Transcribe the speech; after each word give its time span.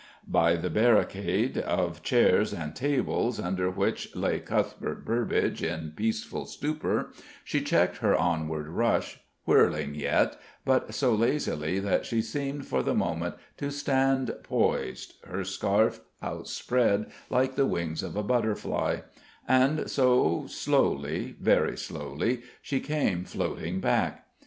_"By 0.31 0.55
the 0.55 0.71
barricade 0.71 1.59
of 1.59 2.01
chairs 2.01 2.53
and 2.53 2.75
tables, 2.75 3.39
under 3.39 3.69
which 3.69 4.15
lay 4.15 4.39
Cuthbert 4.39 5.05
Burbage 5.05 5.61
in 5.61 5.93
peaceful 5.95 6.47
stupor, 6.47 7.13
she 7.43 7.61
checked 7.61 7.97
her 7.97 8.15
onward 8.15 8.67
rush, 8.69 9.19
whirling 9.45 9.93
yet, 9.93 10.41
but 10.65 10.91
so 10.95 11.13
lazily 11.13 11.77
that 11.77 12.07
she 12.07 12.19
seemed 12.19 12.65
for 12.65 12.81
the 12.81 12.95
moment 12.95 13.35
to 13.57 13.69
stand 13.69 14.33
poised, 14.41 15.13
her 15.25 15.43
scarf 15.43 15.99
outspread 16.23 17.11
like 17.29 17.53
the 17.53 17.67
wings 17.67 18.01
of 18.01 18.15
a 18.15 18.23
butterfly: 18.23 19.01
and 19.47 19.87
so, 19.87 20.47
slowly, 20.47 21.35
very 21.39 21.77
slowly, 21.77 22.41
she 22.63 22.79
came 22.79 23.23
floating 23.23 23.79
back. 23.79 24.25